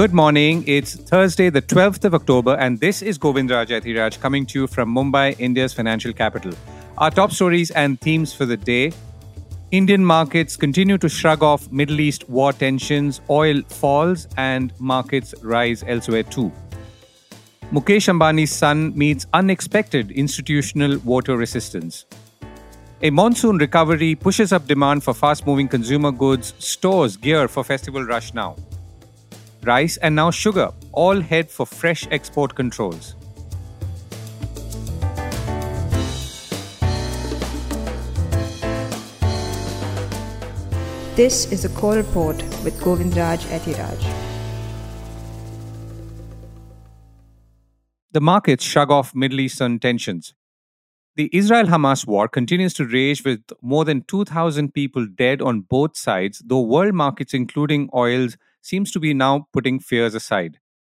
[0.00, 0.64] Good morning.
[0.66, 4.94] It's Thursday, the 12th of October, and this is Govindraj Ethiraj coming to you from
[4.94, 6.54] Mumbai, India's financial capital.
[6.96, 8.94] Our top stories and themes for the day
[9.70, 15.84] Indian markets continue to shrug off Middle East war tensions, oil falls, and markets rise
[15.86, 16.50] elsewhere too.
[17.70, 22.06] Mukesh Ambani's son meets unexpected institutional water resistance.
[23.02, 28.02] A monsoon recovery pushes up demand for fast moving consumer goods, stores gear for festival
[28.02, 28.56] rush now.
[29.64, 33.14] Rice and now sugar all head for fresh export controls.
[41.14, 44.02] This is a Core report with Govindraj Ethiraj.
[48.12, 50.32] The markets shrug off Middle Eastern tensions.
[51.16, 55.98] The Israel Hamas war continues to rage with more than 2,000 people dead on both
[55.98, 60.58] sides, though world markets, including oils, seems to be now putting fears aside.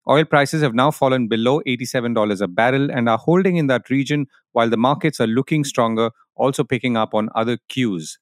[0.10, 4.26] Oil prices have now fallen below $87 a barrel and are holding in that region
[4.52, 8.18] while the markets are looking stronger, also picking up on other cues.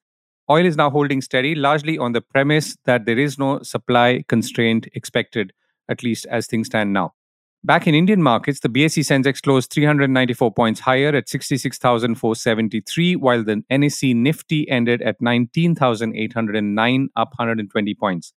[0.50, 4.88] Oil is now holding steady, largely on the premise that there is no supply constraint
[4.94, 5.52] expected,
[5.88, 7.14] at least as things stand now.
[7.62, 13.62] Back in Indian markets, the BSE Sensex closed 394 points higher at 66,473, while the
[13.70, 18.32] NSE Nifty ended at 19,809, up 120 points.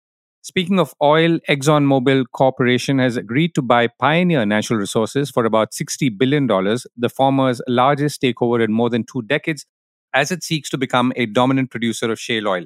[0.44, 6.18] Speaking of oil, ExxonMobil Corporation has agreed to buy Pioneer Natural Resources for about $60
[6.18, 9.66] billion, the former's largest takeover in more than two decades,
[10.12, 12.64] as it seeks to become a dominant producer of shale oil.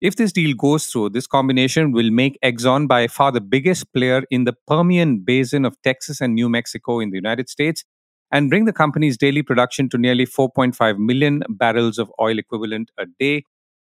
[0.00, 4.22] If this deal goes through, this combination will make Exxon by far the biggest player
[4.30, 7.82] in the Permian Basin of Texas and New Mexico in the United States
[8.30, 13.06] and bring the company's daily production to nearly 4.5 million barrels of oil equivalent a
[13.18, 13.44] day,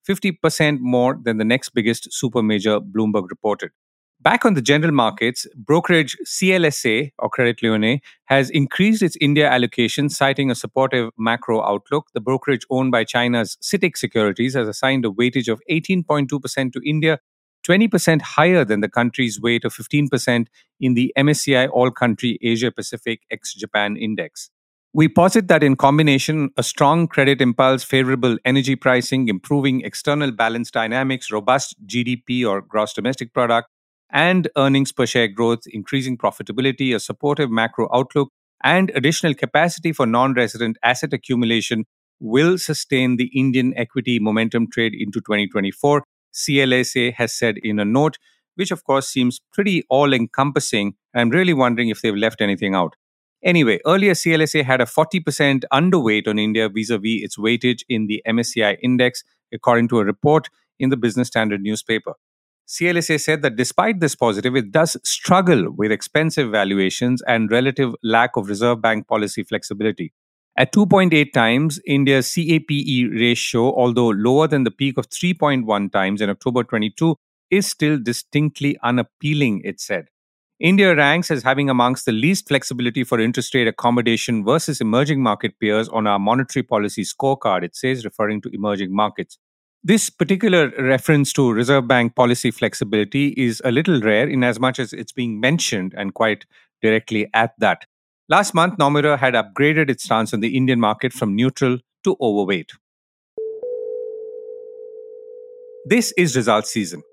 [0.07, 3.71] 50% more than the next biggest super major, Bloomberg reported.
[4.19, 10.09] Back on the general markets, brokerage CLSA or Credit Lyonnais has increased its India allocation,
[10.09, 12.07] citing a supportive macro outlook.
[12.13, 17.19] The brokerage owned by China's CITIC Securities has assigned a weightage of 18.2% to India,
[17.67, 20.47] 20% higher than the country's weight of 15%
[20.79, 24.49] in the MSCI All Country Asia Pacific ex Japan Index.
[24.93, 30.71] We posit that in combination, a strong credit impulse, favorable energy pricing, improving external balance
[30.71, 33.67] dynamics, robust GDP or gross domestic product,
[34.09, 38.29] and earnings per share growth, increasing profitability, a supportive macro outlook,
[38.63, 41.85] and additional capacity for non resident asset accumulation
[42.19, 48.17] will sustain the Indian equity momentum trade into 2024, CLSA has said in a note,
[48.55, 50.93] which of course seems pretty all encompassing.
[51.13, 52.95] I'm really wondering if they've left anything out.
[53.43, 58.07] Anyway, earlier CLSA had a 40% underweight on India vis a vis its weightage in
[58.07, 60.49] the MSCI index, according to a report
[60.79, 62.13] in the Business Standard newspaper.
[62.67, 68.35] CLSA said that despite this positive, it does struggle with expensive valuations and relative lack
[68.35, 70.11] of Reserve Bank policy flexibility.
[70.57, 76.29] At 2.8 times, India's CAPE ratio, although lower than the peak of 3.1 times in
[76.29, 77.15] October 22,
[77.51, 80.07] is still distinctly unappealing, it said.
[80.59, 85.59] India ranks as having amongst the least flexibility for interest rate accommodation versus emerging market
[85.59, 89.37] peers on our monetary policy scorecard, it says, referring to emerging markets.
[89.83, 94.79] This particular reference to Reserve Bank policy flexibility is a little rare in as much
[94.79, 96.45] as it's being mentioned and quite
[96.81, 97.85] directly at that.
[98.27, 102.71] Last month, Nomura had upgraded its stance on the Indian market from neutral to overweight.
[105.85, 107.03] This is results season.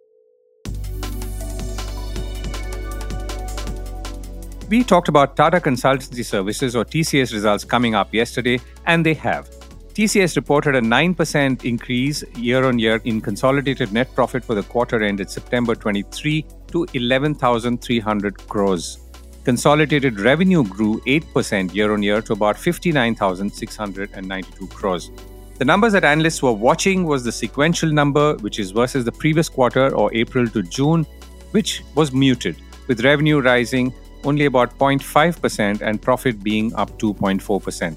[4.70, 9.50] We talked about Tata Consultancy Services or TCS results coming up yesterday, and they have.
[9.92, 15.02] TCS reported a 9% increase year on year in consolidated net profit for the quarter
[15.02, 18.98] ended September 23 to 11,300 crores.
[19.44, 25.10] Consolidated revenue grew 8% year on year to about 59,692 crores.
[25.58, 29.50] The numbers that analysts were watching was the sequential number, which is versus the previous
[29.50, 31.04] quarter or April to June,
[31.50, 32.56] which was muted,
[32.88, 33.93] with revenue rising
[34.25, 37.97] only about 0.5% and profit being up 2.4%.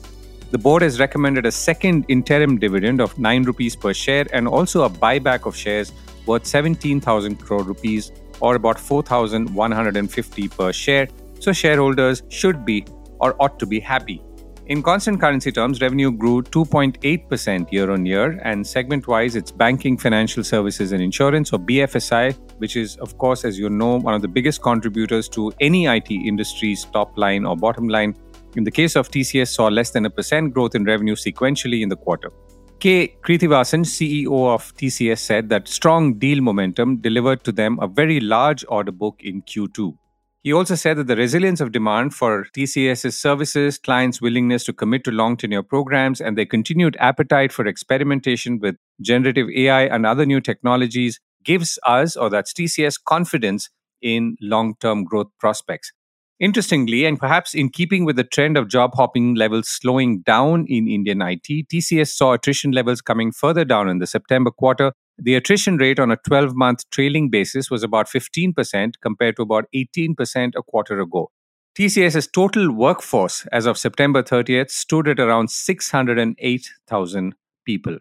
[0.52, 4.84] The board has recommended a second interim dividend of 9 rupees per share and also
[4.84, 5.92] a buyback of shares
[6.26, 11.08] worth 17,000 crore rupees or about 4,150 per share.
[11.40, 12.86] So shareholders should be
[13.20, 14.22] or ought to be happy.
[14.68, 19.98] In constant currency terms, revenue grew 2.8% year on year, and segment wise, it's banking,
[19.98, 24.22] financial services, and insurance, or BFSI, which is, of course, as you know, one of
[24.22, 28.16] the biggest contributors to any IT industry's top line or bottom line,
[28.56, 31.90] in the case of TCS, saw less than a percent growth in revenue sequentially in
[31.90, 32.32] the quarter.
[32.80, 33.16] K.
[33.24, 38.64] Krithivasan, CEO of TCS, said that strong deal momentum delivered to them a very large
[38.70, 39.98] order book in Q2.
[40.44, 45.04] He also said that the resilience of demand for TCS's services, clients' willingness to commit
[45.06, 50.26] to long tenure programs, and their continued appetite for experimentation with generative AI and other
[50.26, 53.70] new technologies gives us, or that's TCS, confidence
[54.02, 55.92] in long term growth prospects.
[56.40, 60.88] Interestingly, and perhaps in keeping with the trend of job hopping levels slowing down in
[60.88, 64.92] Indian IT, TCS saw attrition levels coming further down in the September quarter.
[65.18, 69.66] The attrition rate on a 12 month trailing basis was about 15% compared to about
[69.74, 71.32] 18% a quarter ago.
[71.80, 77.36] TCS's total workforce as of September 30th stood at around 608,000
[77.66, 77.98] people.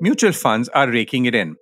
[0.00, 1.56] Mutual funds are raking it in.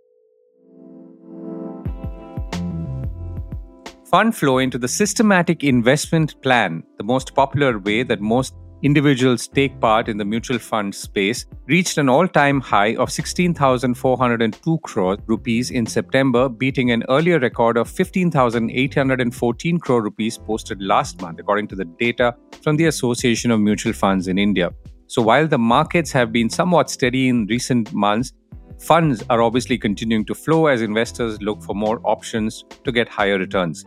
[4.15, 8.55] fund flow into the systematic investment plan, the most popular way that most
[8.85, 14.79] individuals take part in the mutual fund space, reached an all time high of 16,402
[14.85, 21.41] crore rupees in September, beating an earlier record of 15,814 crore rupees posted last month,
[21.41, 24.71] according to the data from the Association of Mutual Funds in India.
[25.07, 28.33] So, while the markets have been somewhat steady in recent months,
[28.79, 33.39] funds are obviously continuing to flow as investors look for more options to get higher
[33.39, 33.85] returns.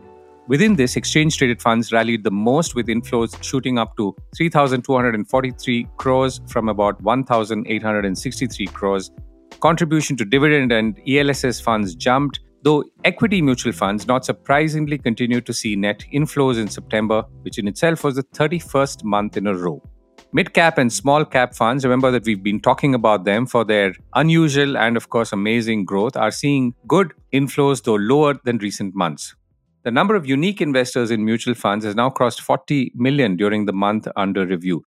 [0.48, 6.40] Within this, exchange traded funds rallied the most with inflows shooting up to 3,243 crores
[6.48, 9.10] from about 1,863 crores.
[9.60, 15.52] Contribution to dividend and ELSS funds jumped, though equity mutual funds, not surprisingly, continued to
[15.52, 19.82] see net inflows in September, which in itself was the 31st month in a row.
[20.30, 23.94] Mid cap and small cap funds, remember that we've been talking about them for their
[24.14, 29.34] unusual and, of course, amazing growth, are seeing good inflows, though lower than recent months.
[29.84, 33.72] The number of unique investors in mutual funds has now crossed 40 million during the
[33.72, 34.84] month under review.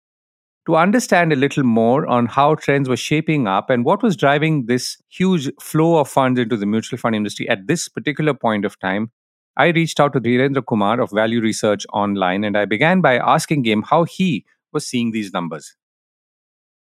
[0.65, 4.67] To understand a little more on how trends were shaping up and what was driving
[4.67, 8.79] this huge flow of funds into the mutual fund industry at this particular point of
[8.79, 9.11] time,
[9.59, 13.65] I reached out to Dhirendra Kumar of Value Research Online and I began by asking
[13.65, 14.47] him how he
[14.77, 15.75] was seeing these numbers.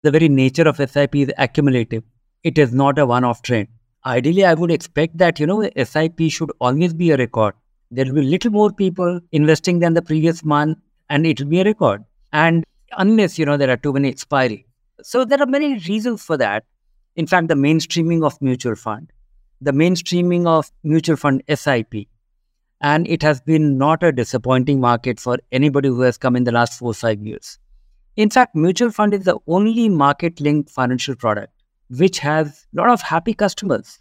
[0.02, 2.05] The very nature of SIP is accumulative.
[2.52, 3.69] It is not a one off trend.
[4.14, 5.61] Ideally, I would expect that, you know,
[5.91, 7.55] SIP should always be a record
[7.94, 10.79] there will be little more people investing than the previous month
[11.11, 12.05] and it will be a record.
[12.32, 12.64] And
[12.99, 14.67] unless, you know, there are too many expiry.
[15.02, 16.64] So there are many reasons for that.
[17.17, 19.12] In fact, the mainstreaming of mutual fund,
[19.61, 22.08] the mainstreaming of mutual fund SIP,
[22.81, 26.52] and it has been not a disappointing market for anybody who has come in the
[26.52, 27.58] last four five years.
[28.16, 31.52] In fact, mutual fund is the only market linked financial product
[31.90, 33.99] which has a lot of happy customers.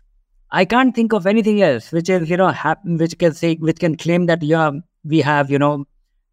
[0.52, 3.80] I can't think of anything else which is, you know, hap- which can say, which
[3.80, 4.72] can claim that, yeah,
[5.04, 5.86] we have, you know,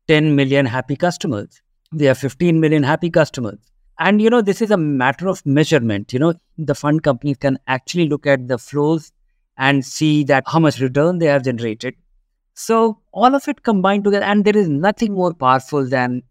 [0.08, 1.62] 10 million happy customers.
[1.92, 3.58] We have 15 million happy customers.
[3.98, 6.12] And, you know, this is a matter of measurement.
[6.12, 9.12] You know, the fund companies can actually look at the flows
[9.56, 11.94] and see that how much return they have generated.
[12.54, 16.22] So all of it combined together, and there is nothing more powerful than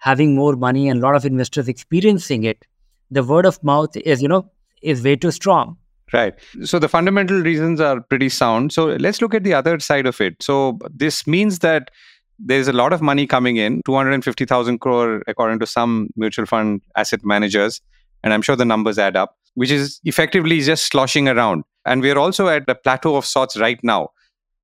[0.00, 2.64] having more money and a lot of investors experiencing it.
[3.10, 4.50] The word of mouth is, you know,
[4.82, 5.76] is way too strong.
[6.12, 6.34] Right.
[6.64, 8.72] So the fundamental reasons are pretty sound.
[8.72, 10.42] So let's look at the other side of it.
[10.42, 11.90] So this means that
[12.38, 17.20] there's a lot of money coming in 250,000 crore, according to some mutual fund asset
[17.24, 17.80] managers.
[18.24, 21.64] And I'm sure the numbers add up, which is effectively just sloshing around.
[21.84, 24.08] And we're also at a plateau of sorts right now.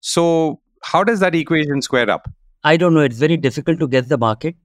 [0.00, 2.28] So, how does that equation square up?
[2.64, 3.00] I don't know.
[3.00, 4.56] It's very difficult to guess the market.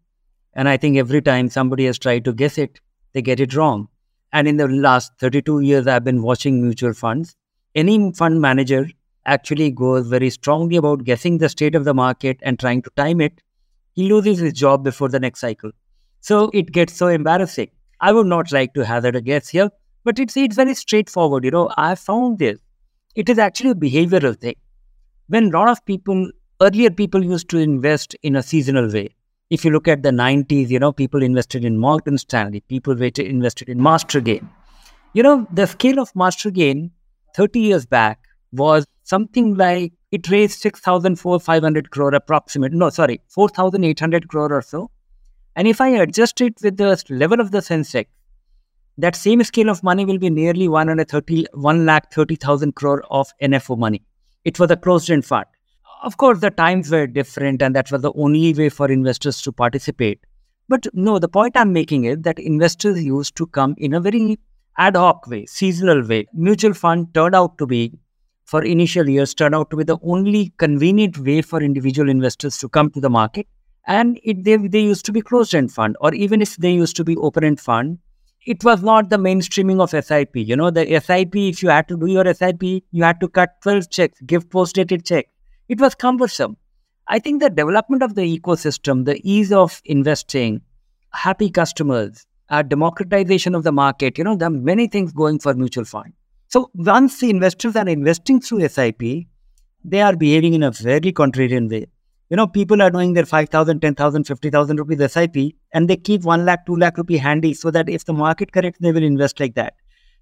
[0.53, 2.79] And I think every time somebody has tried to guess it,
[3.13, 3.87] they get it wrong.
[4.33, 7.35] And in the last 32 years, I've been watching mutual funds.
[7.75, 8.87] Any fund manager
[9.25, 13.21] actually goes very strongly about guessing the state of the market and trying to time
[13.21, 13.41] it.
[13.93, 15.71] He loses his job before the next cycle.
[16.21, 17.69] So it gets so embarrassing.
[17.99, 19.69] I would not like to hazard a guess here,
[20.03, 21.43] but it's, it's very straightforward.
[21.45, 22.59] You know, I found this.
[23.15, 24.55] It is actually a behavioral thing.
[25.27, 26.29] When a lot of people,
[26.61, 29.09] earlier people used to invest in a seasonal way,
[29.51, 33.67] if you look at the 90s, you know, people invested in Morgan Stanley, people invested
[33.67, 34.49] in Master Gain.
[35.13, 36.91] You know, the scale of Master Gain
[37.35, 38.21] 30 years back
[38.53, 42.71] was something like it raised 6,500 crore approximate.
[42.71, 44.89] No, sorry, 4,800 crore or so.
[45.57, 48.05] And if I adjust it with the level of the Sensex,
[48.97, 53.77] that same scale of money will be nearly 130, 1 lakh 30,000 crore of NFO
[53.77, 54.01] money.
[54.45, 55.45] It was a closed-end fund.
[56.03, 59.51] Of course, the times were different, and that was the only way for investors to
[59.51, 60.19] participate.
[60.67, 64.39] But no, the point I'm making is that investors used to come in a very
[64.79, 66.25] ad hoc way, seasonal way.
[66.33, 67.99] Mutual fund turned out to be,
[68.45, 72.67] for initial years, turned out to be the only convenient way for individual investors to
[72.67, 73.45] come to the market.
[73.85, 77.03] And it, they, they used to be closed-end fund, or even if they used to
[77.03, 77.99] be open-end fund,
[78.47, 80.35] it was not the mainstreaming of SIP.
[80.35, 83.61] You know, the SIP, if you had to do your SIP, you had to cut
[83.61, 85.29] 12 checks, give post-dated checks
[85.71, 86.57] it was cumbersome.
[87.07, 90.61] I think the development of the ecosystem, the ease of investing,
[91.13, 95.53] happy customers, uh, democratization of the market, you know, there are many things going for
[95.53, 96.11] mutual fund.
[96.49, 99.01] So once the investors are investing through SIP,
[99.85, 101.87] they are behaving in a very contrarian way.
[102.29, 106.43] You know, people are doing their 5,000, 10,000, 50,000 rupees SIP and they keep 1
[106.43, 109.55] lakh, 2 lakh rupee handy so that if the market corrects, they will invest like
[109.55, 109.75] that.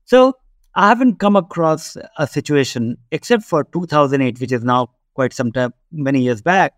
[0.05, 0.33] So
[0.75, 4.89] I haven't come across a situation except for 2008, which is now
[5.19, 6.73] quite some time, many years back,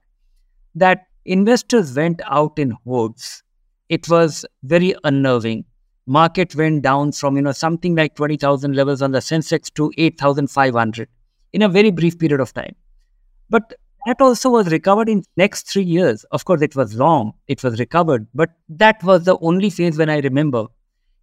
[0.73, 3.43] that investors went out in hordes.
[3.89, 5.65] It was very unnerving.
[6.07, 11.07] Market went down from you know something like 20,000 levels on the Sensex to 8,500
[11.53, 12.75] in a very brief period of time.
[13.49, 13.73] But
[14.07, 16.23] that also was recovered in next three years.
[16.31, 17.33] Of course, it was long.
[17.47, 20.65] It was recovered, but that was the only phase when I remember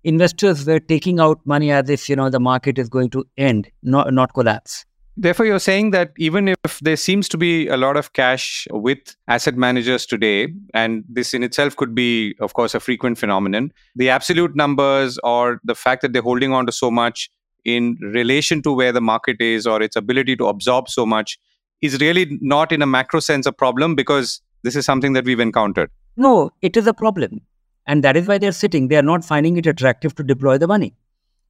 [0.05, 3.71] investors were taking out money as if you know the market is going to end,
[3.83, 4.85] not not collapse.
[5.21, 9.17] Therefore, you're saying that even if there seems to be a lot of cash with
[9.27, 14.11] asset managers today, and this in itself could be, of course, a frequent phenomenon, the
[14.11, 17.29] absolute numbers or the fact that they're holding on to so much
[17.65, 21.37] in relation to where the market is or its ability to absorb so much
[21.81, 25.41] is really not in a macro sense a problem because this is something that we've
[25.41, 25.91] encountered.
[26.17, 27.41] No, it is a problem.
[27.89, 28.87] And that is why they're sitting.
[28.87, 30.95] They are not finding it attractive to deploy the money.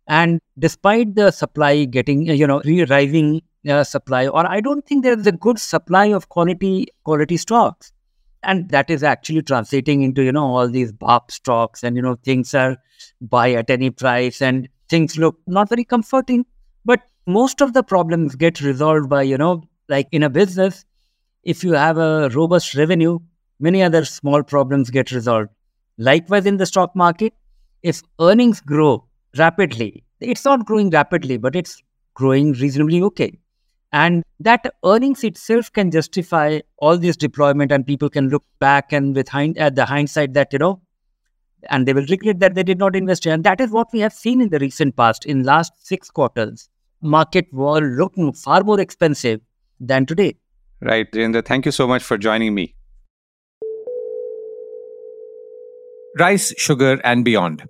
[0.07, 5.19] And despite the supply getting, you know, rising uh, supply, or I don't think there
[5.19, 7.93] is a good supply of quality quality stocks,
[8.43, 12.17] and that is actually translating into you know all these BARP stocks, and you know
[12.25, 12.77] things are
[13.21, 16.47] buy at any price, and things look not very comforting.
[16.85, 20.85] But most of the problems get resolved by you know like in a business,
[21.45, 23.19] if you have a robust revenue,
[23.61, 25.51] many other small problems get resolved.
[25.99, 27.33] Likewise, in the stock market,
[27.83, 29.05] if earnings grow
[29.37, 31.83] rapidly, it's not growing rapidly, but it's
[32.15, 33.39] growing reasonably okay.
[33.93, 39.17] And that earnings itself can justify all this deployment, and people can look back and
[39.17, 40.83] with hind, at the hindsight that, you know,
[41.71, 43.27] and they will regret that they did not invest.
[43.27, 45.25] And that is what we have seen in the recent past.
[45.25, 46.69] In last six quarters,
[47.01, 49.41] market were looking far more expensive
[49.81, 50.37] than today.
[50.81, 51.45] Right, Dhirendra.
[51.45, 52.75] Thank you so much for joining me.
[56.19, 57.65] Rice, sugar, and beyond.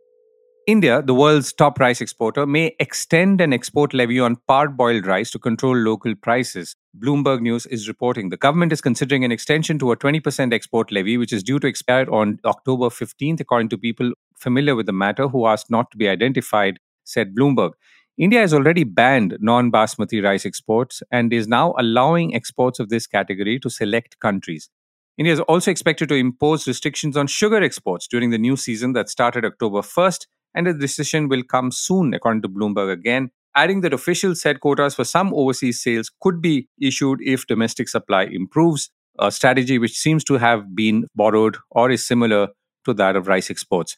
[0.69, 5.39] India, the world's top rice exporter, may extend an export levy on parboiled rice to
[5.39, 6.77] control local prices.
[6.99, 11.17] Bloomberg News is reporting the government is considering an extension to a 20% export levy,
[11.17, 15.27] which is due to expire on October 15th, according to people familiar with the matter
[15.29, 17.71] who asked not to be identified, said Bloomberg.
[18.19, 23.07] India has already banned non basmati rice exports and is now allowing exports of this
[23.07, 24.69] category to select countries.
[25.17, 29.09] India is also expected to impose restrictions on sugar exports during the new season that
[29.09, 33.93] started October 1st and a decision will come soon, according to Bloomberg again, adding that
[33.93, 39.31] official set quotas for some overseas sales could be issued if domestic supply improves, a
[39.31, 42.49] strategy which seems to have been borrowed or is similar
[42.85, 43.97] to that of rice exports.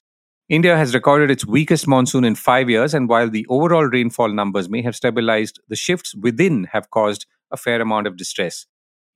[0.49, 4.69] India has recorded its weakest monsoon in five years, and while the overall rainfall numbers
[4.69, 8.67] may have stabilized, the shifts within have caused a fair amount of distress.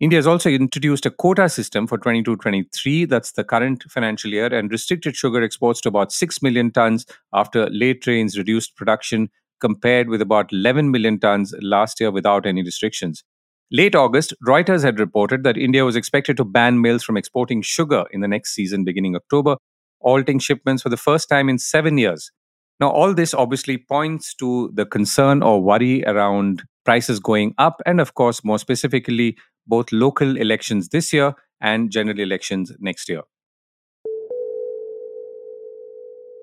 [0.05, 4.55] India has also introduced a quota system for 22 23, that's the current financial year,
[4.55, 9.31] and restricted sugar exports to about 6 million tons after late rains reduced production,
[9.63, 13.25] compared with about 11 million tons last year without any restrictions.
[13.73, 18.05] Late August, Reuters had reported that India was expected to ban mills from exporting sugar
[18.11, 19.57] in the next season beginning October,
[20.01, 22.31] halting shipments for the first time in seven years.
[22.79, 28.01] Now, all this obviously points to the concern or worry around prices going up, and
[28.01, 29.37] of course, more specifically,
[29.67, 33.23] both local elections this year and general elections next year.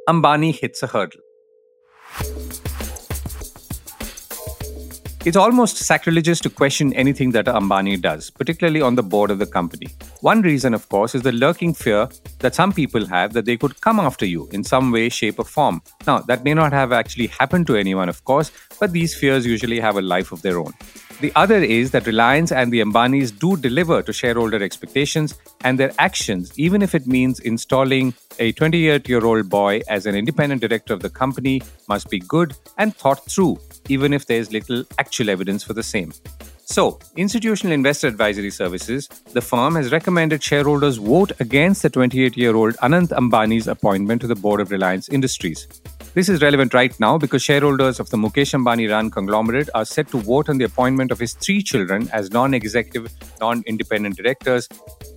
[0.10, 1.22] Ambani hits a hurdle.
[5.24, 9.46] It's almost sacrilegious to question anything that Ambani does, particularly on the board of the
[9.46, 9.86] company.
[10.22, 12.10] One reason, of course, is the lurking fear
[12.40, 15.46] that some people have that they could come after you in some way, shape, or
[15.46, 15.84] form.
[16.08, 19.80] Now, that may not have actually happened to anyone, of course, but these fears usually
[19.80, 20.74] have a life of their own.
[21.20, 25.92] The other is that Reliance and the Ambanis do deliver to shareholder expectations, and their
[26.00, 30.96] actions, even if it means installing a 28 year old boy as an independent director
[30.96, 33.60] of the company, must be good and thought through,
[33.90, 36.14] even if there's little actual evidence for the same.
[36.66, 42.56] So, Institutional Investor Advisory Services, the firm has recommended shareholders vote against the 28 year
[42.56, 45.68] old Anant Ambani's appointment to the board of Reliance Industries.
[46.14, 50.08] This is relevant right now because shareholders of the Mukesh Ambani run conglomerate are set
[50.10, 54.68] to vote on the appointment of his three children as non executive, non independent directors,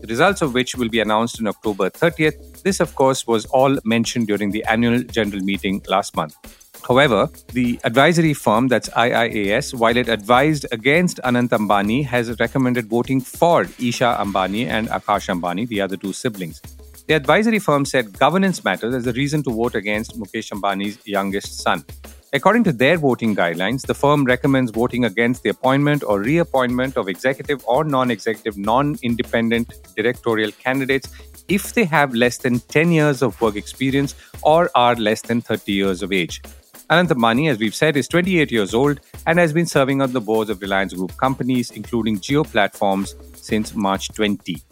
[0.00, 2.62] the results of which will be announced on October 30th.
[2.62, 6.63] This, of course, was all mentioned during the annual general meeting last month.
[6.86, 13.22] However, the advisory firm, that's IIAS, while it advised against Anant Ambani, has recommended voting
[13.22, 16.60] for Isha Ambani and Akash Ambani, the other two siblings.
[17.08, 21.62] The advisory firm said governance matters as a reason to vote against Mukesh Ambani's youngest
[21.62, 21.86] son.
[22.34, 27.08] According to their voting guidelines, the firm recommends voting against the appointment or reappointment of
[27.08, 31.08] executive or non executive, non independent directorial candidates
[31.48, 35.72] if they have less than 10 years of work experience or are less than 30
[35.72, 36.42] years of age.
[36.90, 40.20] Anant Ambani, as we've said, is 28 years old and has been serving on the
[40.20, 44.62] boards of Reliance Group companies, including Jio Platforms, since March 20.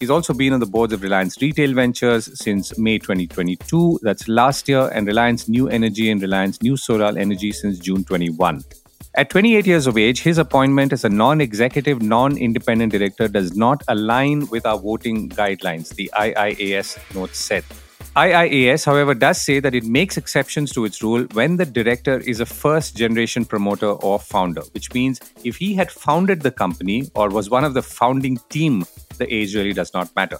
[0.00, 4.68] He's also been on the boards of Reliance Retail Ventures since May 2022, that's last
[4.68, 8.64] year, and Reliance New Energy and Reliance New Solar Energy since June 21.
[9.14, 13.56] At 28 years of age, his appointment as a non executive, non independent director does
[13.56, 17.64] not align with our voting guidelines, the IIAS note said.
[18.16, 22.40] IIAS, however, does say that it makes exceptions to its rule when the director is
[22.40, 27.28] a first generation promoter or founder, which means if he had founded the company or
[27.28, 28.84] was one of the founding team,
[29.18, 30.38] the age really does not matter.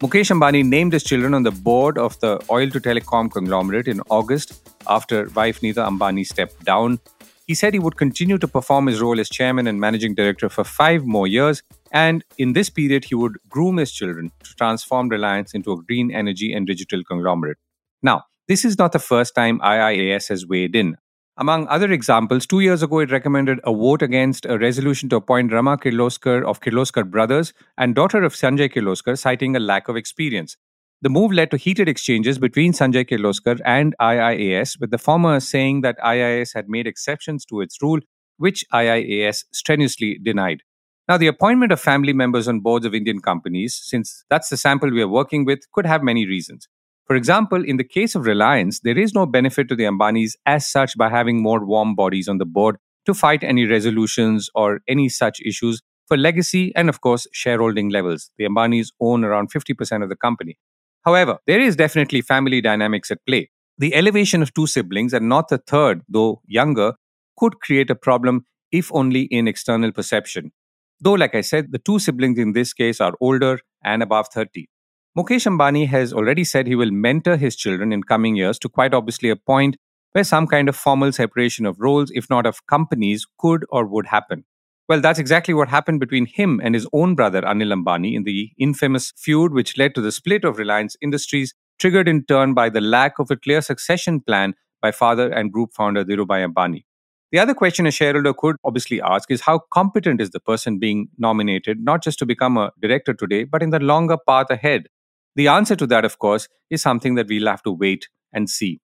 [0.00, 4.00] Mukesh Ambani named his children on the board of the oil to telecom conglomerate in
[4.08, 6.98] August after wife Neeta Ambani stepped down.
[7.46, 10.64] He said he would continue to perform his role as chairman and managing director for
[10.64, 15.54] five more years and in this period, he would groom his children to transform Reliance
[15.54, 17.58] into a green energy and digital conglomerate.
[18.02, 20.96] Now, this is not the first time IIAS has weighed in.
[21.36, 25.52] Among other examples, two years ago, it recommended a vote against a resolution to appoint
[25.52, 30.56] Rama Kirloskar of Kirloskar Brothers and daughter of Sanjay Kirloskar, citing a lack of experience.
[31.00, 35.80] The move led to heated exchanges between Sanjay Kirloskar and IIAS, with the former saying
[35.80, 38.00] that IIAS had made exceptions to its rule,
[38.36, 40.62] which IIAS strenuously denied.
[41.10, 44.92] Now, the appointment of family members on boards of Indian companies, since that's the sample
[44.92, 46.68] we are working with, could have many reasons.
[47.04, 50.70] For example, in the case of Reliance, there is no benefit to the Ambanis as
[50.70, 52.76] such by having more warm bodies on the board
[53.06, 58.30] to fight any resolutions or any such issues for legacy and, of course, shareholding levels.
[58.38, 60.58] The Ambanis own around 50% of the company.
[61.04, 63.50] However, there is definitely family dynamics at play.
[63.78, 66.92] The elevation of two siblings and not the third, though younger,
[67.36, 70.52] could create a problem if only in external perception.
[71.00, 74.68] Though, like I said, the two siblings in this case are older and above 30.
[75.16, 78.94] Mukesh Ambani has already said he will mentor his children in coming years to quite
[78.94, 79.76] obviously a point
[80.12, 84.06] where some kind of formal separation of roles, if not of companies, could or would
[84.06, 84.44] happen.
[84.88, 88.50] Well, that's exactly what happened between him and his own brother Anil Ambani in the
[88.58, 92.80] infamous feud which led to the split of Reliance Industries, triggered in turn by the
[92.80, 96.84] lack of a clear succession plan by father and group founder Dhirubhai Ambani.
[97.32, 101.08] The other question a shareholder could obviously ask is how competent is the person being
[101.16, 104.88] nominated, not just to become a director today, but in the longer path ahead?
[105.36, 108.80] The answer to that, of course, is something that we'll have to wait and see.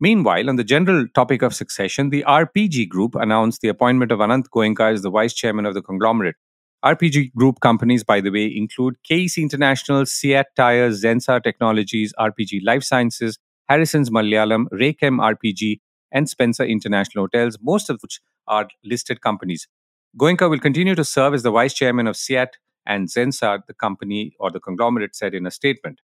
[0.00, 4.44] Meanwhile, on the general topic of succession, the RPG Group announced the appointment of Anant
[4.54, 6.36] Goenka as the vice chairman of the conglomerate.
[6.84, 12.84] RPG Group companies, by the way, include KEC International, CEAT Tires, Zensar Technologies, RPG Life
[12.84, 15.80] Sciences, Harrison's Malayalam, Raychem RPG,
[16.12, 19.68] and Spencer International Hotels, most of which are listed companies.
[20.16, 24.34] Goenka will continue to serve as the vice chairman of CEAT and Zensar, the company
[24.40, 26.00] or the conglomerate said in a statement.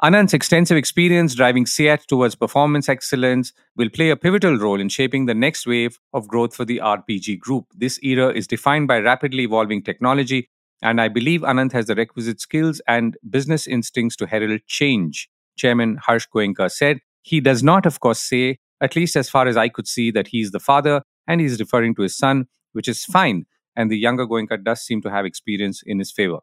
[0.00, 5.26] Anant's extensive experience driving CEAT towards performance excellence will play a pivotal role in shaping
[5.26, 7.66] the next wave of growth for the RPG group.
[7.74, 12.40] This era is defined by rapidly evolving technology, and I believe Anant has the requisite
[12.40, 15.28] skills and business instincts to herald change.
[15.56, 17.00] Chairman Harsh Goenka said.
[17.22, 20.28] He does not, of course, say at least as far as I could see, that
[20.28, 23.46] he's the father and he's referring to his son, which is fine.
[23.76, 26.38] And the younger Goenka does seem to have experience in his favor.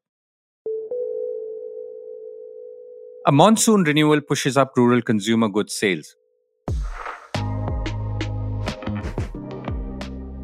[3.27, 6.15] A monsoon renewal pushes up rural consumer goods sales.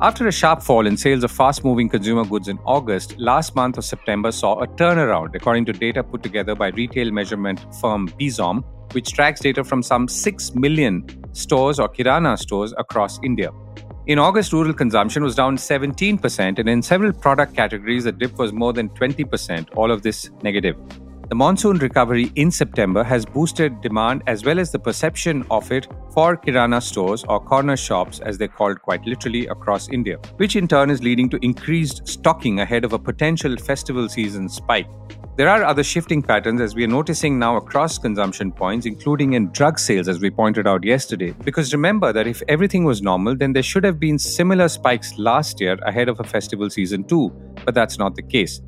[0.03, 3.77] After a sharp fall in sales of fast moving consumer goods in August, last month
[3.77, 8.63] of September saw a turnaround, according to data put together by retail measurement firm Bizom,
[8.95, 13.51] which tracks data from some 6 million stores or Kirana stores across India.
[14.07, 18.51] In August, rural consumption was down 17%, and in several product categories, the dip was
[18.51, 20.77] more than 20%, all of this negative.
[21.31, 25.87] The monsoon recovery in September has boosted demand as well as the perception of it
[26.13, 30.67] for Kirana stores or corner shops, as they're called quite literally across India, which in
[30.67, 34.89] turn is leading to increased stocking ahead of a potential festival season spike.
[35.37, 39.53] There are other shifting patterns as we are noticing now across consumption points, including in
[39.53, 41.33] drug sales, as we pointed out yesterday.
[41.45, 45.61] Because remember that if everything was normal, then there should have been similar spikes last
[45.61, 47.29] year ahead of a festival season too,
[47.63, 48.61] but that's not the case.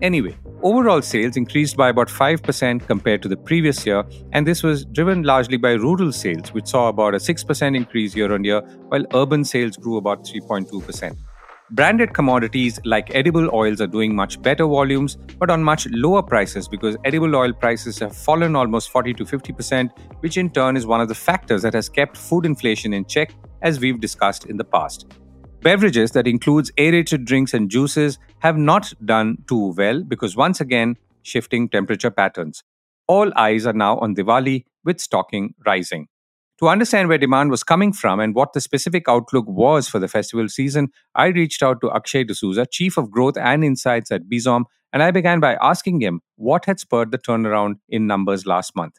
[0.00, 4.84] Anyway, overall sales increased by about 5% compared to the previous year, and this was
[4.84, 9.04] driven largely by rural sales, which saw about a 6% increase year on year, while
[9.12, 11.16] urban sales grew about 3.2%.
[11.72, 16.68] Branded commodities like edible oils are doing much better volumes, but on much lower prices
[16.68, 21.00] because edible oil prices have fallen almost 40 to 50%, which in turn is one
[21.00, 24.64] of the factors that has kept food inflation in check, as we've discussed in the
[24.64, 25.17] past.
[25.62, 30.96] Beverages that includes aerated drinks and juices have not done too well because once again
[31.22, 32.62] shifting temperature patterns.
[33.08, 36.06] All eyes are now on Diwali with stocking rising.
[36.60, 40.08] To understand where demand was coming from and what the specific outlook was for the
[40.08, 44.64] festival season, I reached out to Akshay D'Souza, Chief of Growth and Insights at Bizom,
[44.92, 48.94] and I began by asking him what had spurred the turnaround in numbers last month.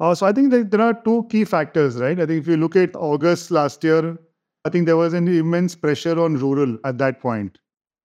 [0.00, 2.18] Uh, so I think there are two key factors, right?
[2.18, 4.18] I think if you look at August last year,
[4.64, 7.58] I think there was an immense pressure on rural at that point.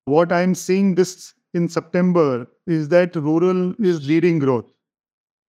[0.06, 4.70] What I'm seeing this in September is that rural is leading growth.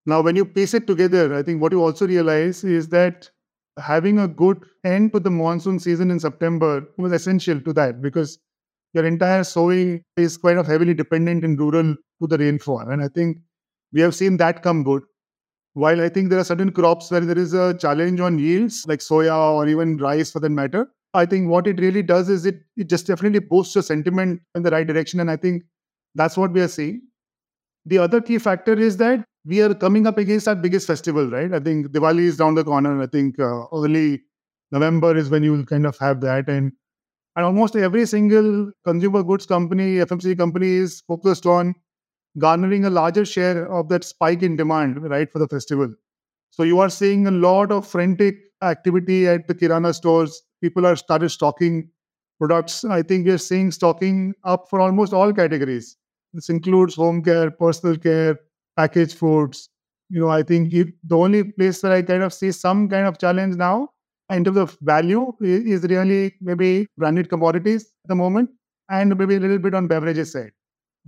[0.06, 3.30] Now, when you piece it together, I think what you also realize is that
[3.78, 8.38] having a good end to the monsoon season in September was essential to that because
[8.94, 12.80] your entire sowing is kind of heavily dependent in rural to the rainfall.
[12.80, 13.38] And I think
[13.92, 15.02] we have seen that come good.
[15.74, 19.00] While I think there are certain crops where there is a challenge on yields, like
[19.00, 22.60] soya or even rice for that matter, I think what it really does is it
[22.76, 25.20] it just definitely boosts your sentiment in the right direction.
[25.20, 25.64] And I think
[26.14, 27.02] that's what we are seeing.
[27.86, 31.52] The other key factor is that we are coming up against our biggest festival, right?
[31.52, 33.00] I think Diwali is down the corner.
[33.02, 34.22] I think uh, early
[34.72, 36.48] November is when you will kind of have that.
[36.48, 36.72] And
[37.36, 41.74] and almost every single consumer goods company, FMCG company is focused on
[42.38, 45.92] garnering a larger share of that spike in demand, right, for the festival.
[46.50, 50.42] So you are seeing a lot of frantic activity at the Kirana stores.
[50.60, 51.90] People are started stocking
[52.38, 52.84] products.
[52.84, 55.96] I think we're seeing stocking up for almost all categories.
[56.32, 58.38] This includes home care, personal care,
[58.76, 59.68] packaged foods.
[60.08, 63.06] You know, I think if, the only place where I kind of see some kind
[63.06, 63.90] of challenge now
[64.30, 68.50] in terms of value is, really maybe branded commodities at the moment
[68.88, 70.52] and maybe a little bit on beverages side.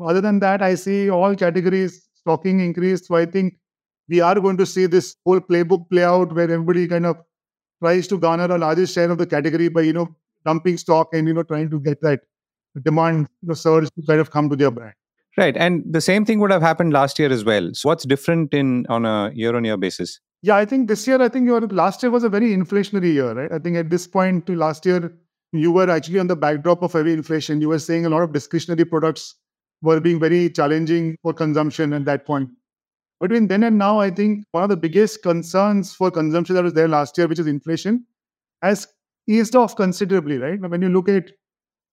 [0.00, 3.06] Other than that, I see all categories stocking increase.
[3.06, 3.58] So I think
[4.08, 7.16] we are going to see this whole playbook play out where everybody kind of
[7.82, 10.08] tries to garner a larger share of the category by you know
[10.46, 12.20] dumping stock and you know trying to get that
[12.88, 14.94] demand the surge to kind of come to their brand.
[15.36, 17.70] Right, and the same thing would have happened last year as well.
[17.72, 20.20] So what's different in on a year-on-year basis?
[20.42, 23.32] Yeah, I think this year, I think your last year was a very inflationary year,
[23.32, 23.50] right?
[23.50, 25.12] I think at this point to last year,
[25.52, 27.60] you were actually on the backdrop of heavy inflation.
[27.60, 29.36] You were saying a lot of discretionary products
[29.80, 32.50] were being very challenging for consumption at that point.
[33.22, 36.74] Between then and now, I think one of the biggest concerns for consumption that was
[36.74, 38.04] there last year, which is inflation,
[38.62, 38.88] has
[39.28, 40.60] eased off considerably, right?
[40.60, 41.30] When you look at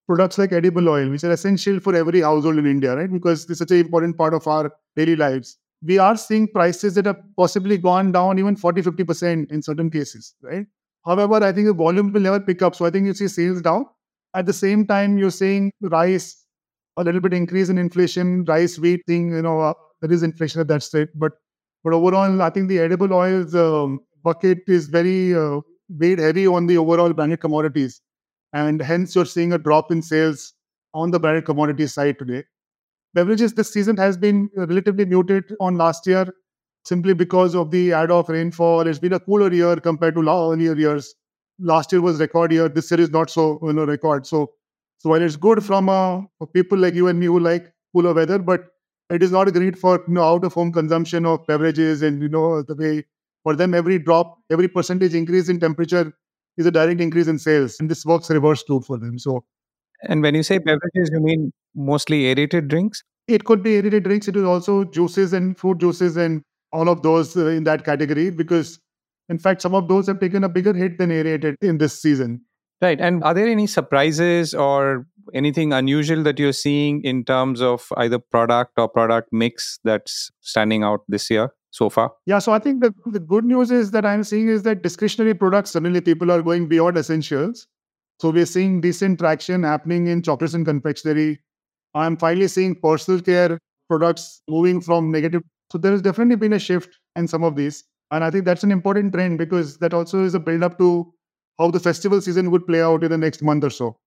[0.08, 3.12] products like edible oil, which are essential for every household in India, right?
[3.12, 5.58] Because it's such an important part of our daily lives.
[5.84, 10.36] We are seeing prices that have possibly gone down even 40, 50% in certain cases,
[10.42, 10.66] right?
[11.06, 12.76] However, I think the volume will never pick up.
[12.76, 13.86] So I think you see sales down.
[14.34, 16.46] At the same time, you're seeing rice,
[16.98, 20.68] a little bit increase in inflation, rice, wheat thing, you know, there is inflation at
[20.68, 21.10] that state.
[21.16, 21.34] But
[21.84, 26.68] but overall, I think the edible oils um, bucket is very uh, weighed heavy on
[26.68, 28.02] the overall branded commodities.
[28.54, 30.54] And hence, you're seeing a drop in sales
[30.94, 32.44] on the branded commodity side today.
[33.14, 36.34] Beverages this season has been relatively muted on last year
[36.84, 38.88] simply because of the add of rainfall.
[38.88, 41.16] It's been a cooler year compared to earlier years.
[41.60, 42.70] Last year was record year.
[42.70, 44.26] This year is not so you know record.
[44.28, 44.54] So
[44.98, 48.14] so while it's good from uh, for people like you and me who like cooler
[48.14, 48.66] weather, but
[49.10, 52.30] it is not great for you know out of home consumption of beverages and you
[52.30, 53.04] know the way
[53.44, 56.14] for them every drop, every percentage increase in temperature
[56.58, 59.18] is a direct increase in sales, and this works reverse too for them.
[59.18, 59.46] So,
[60.04, 63.04] and when you say beverages, you mean mostly aerated drinks?
[63.28, 64.28] It could be aerated drinks.
[64.28, 66.42] It is also juices and fruit juices and
[66.72, 68.80] all of those uh, in that category because,
[69.30, 72.42] in fact, some of those have taken a bigger hit than aerated in this season.
[72.82, 73.00] Right.
[73.00, 78.20] And are there any surprises or anything unusual that you're seeing in terms of either
[78.20, 81.52] product or product mix that's standing out this year?
[81.72, 82.12] so far?
[82.26, 85.34] Yeah, so I think the, the good news is that I'm seeing is that discretionary
[85.34, 87.68] products, suddenly people are going beyond essentials.
[88.20, 91.40] So we're seeing decent traction happening in chocolates and confectionery.
[91.94, 95.42] I'm finally seeing personal care products moving from negative.
[95.72, 97.84] So there has definitely been a shift in some of these.
[98.12, 101.14] And I think that's an important trend because that also is a build up to
[101.60, 103.98] how the festival season would play out in the next month or so.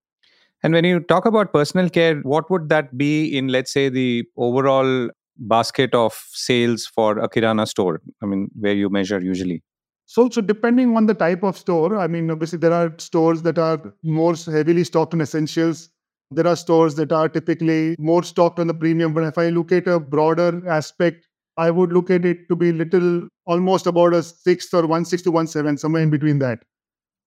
[0.63, 4.25] And when you talk about personal care, what would that be in, let's say, the
[4.37, 8.01] overall basket of sales for a kirana store?
[8.23, 9.63] I mean, where you measure usually?
[10.07, 13.59] So, so depending on the type of store, I mean, obviously there are stores that
[13.59, 15.91] are more heavily stocked on essentials,
[16.35, 19.71] There are stores that are typically more stocked on the premium, but if I look
[19.71, 24.23] at a broader aspect, I would look at it to be little almost about a
[24.23, 26.63] six or one six to one seven, somewhere in between that.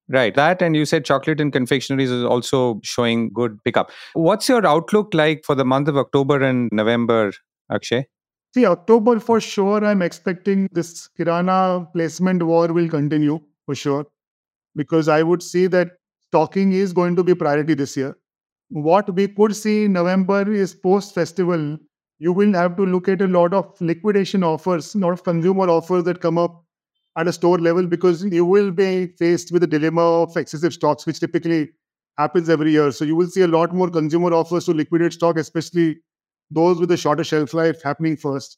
[0.07, 0.35] Right.
[0.35, 3.89] That and you said chocolate and confectioneries is also showing good pickup.
[4.13, 7.31] What's your outlook like for the month of October and November,
[7.71, 8.05] Akshay?
[8.53, 14.05] See, October for sure, I'm expecting this Kirana placement war will continue for sure,
[14.75, 15.93] because I would see that
[16.27, 18.15] stocking is going to be priority this year.
[18.69, 21.77] What we could see in November is post festival,
[22.19, 25.69] you will have to look at a lot of liquidation offers, a lot of consumer
[25.69, 26.64] offers that come up
[27.17, 31.05] at a store level because you will be faced with the dilemma of excessive stocks,
[31.05, 31.69] which typically
[32.17, 32.91] happens every year.
[32.91, 35.97] So you will see a lot more consumer offers to liquidate stock, especially
[36.51, 38.57] those with a shorter shelf life happening first.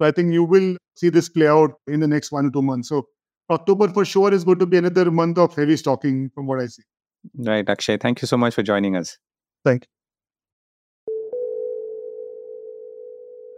[0.00, 2.62] So I think you will see this play out in the next one or two
[2.62, 2.88] months.
[2.88, 3.06] So
[3.50, 6.66] October for sure is going to be another month of heavy stocking from what I
[6.66, 6.82] see.
[7.36, 7.96] Right, Akshay.
[7.96, 9.18] Thank you so much for joining us.
[9.64, 9.88] Thank you.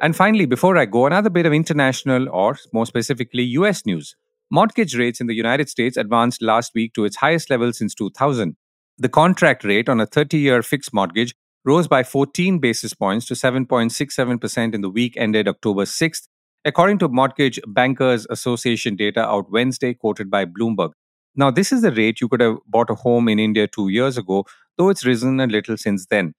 [0.02, 4.16] And finally, before I go, another bit of international or more specifically US news.
[4.52, 8.56] Mortgage rates in the United States advanced last week to its highest level since 2000.
[8.98, 13.34] The contract rate on a 30 year fixed mortgage rose by 14 basis points to
[13.34, 16.22] 7.67% in the week ended October 6th,
[16.64, 20.90] according to Mortgage Bankers Association data out Wednesday, quoted by Bloomberg.
[21.36, 24.18] Now, this is the rate you could have bought a home in India two years
[24.18, 26.32] ago, though it's risen a little since then.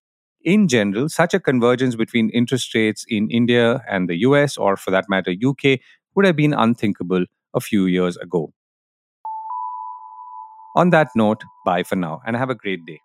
[0.43, 4.91] In general, such a convergence between interest rates in India and the US, or for
[4.91, 5.79] that matter, UK,
[6.13, 8.51] would have been unthinkable a few years ago.
[10.75, 13.01] On that note, bye for now and have a great day.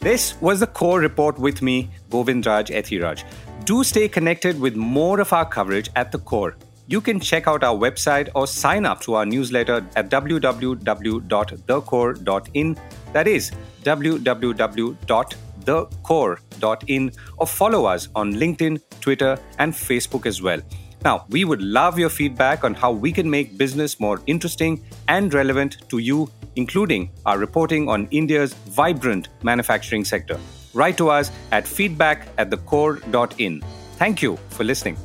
[0.00, 3.24] This was the core report with me, Govindraj Ethiraj.
[3.64, 6.56] Do stay connected with more of our coverage at the core.
[6.86, 12.76] You can check out our website or sign up to our newsletter at www.thecore.in.
[13.12, 13.50] That is
[13.82, 16.45] www.thecore.in
[17.38, 20.60] or follow us on LinkedIn, Twitter, and Facebook as well.
[21.04, 25.32] Now, we would love your feedback on how we can make business more interesting and
[25.32, 30.38] relevant to you, including our reporting on India's vibrant manufacturing sector.
[30.74, 33.62] Write to us at feedback at thecore.in.
[33.98, 34.96] Thank you for listening.